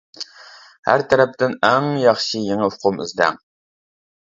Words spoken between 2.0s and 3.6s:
ياخشى يېڭى ئۇقۇم ئىزدەڭ.